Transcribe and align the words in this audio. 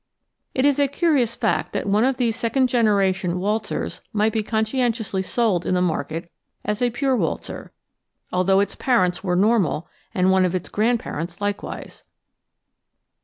It 0.55 0.65
is 0.65 0.79
a 0.79 0.87
curious 0.87 1.35
fact 1.35 1.73
that 1.73 1.85
one 1.85 2.03
of 2.03 2.17
these 2.17 2.35
second 2.35 2.69
generation 2.69 3.35
waltzers 3.37 4.01
might 4.11 4.33
be 4.33 4.41
conscientiously 4.41 5.21
sold 5.21 5.63
in 5.63 5.75
the 5.75 5.79
market 5.83 6.31
as 6.65 6.81
a 6.81 6.89
pure 6.89 7.15
waltzer, 7.15 7.71
although 8.33 8.61
its 8.61 8.73
parents 8.73 9.23
were 9.23 9.35
normal 9.35 9.87
and 10.11 10.31
one 10.31 10.43
of 10.43 10.55
its 10.55 10.69
grandparents 10.69 11.39
likewise. 11.39 12.01